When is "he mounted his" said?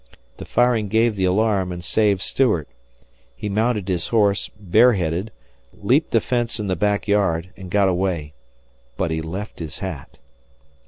3.35-4.07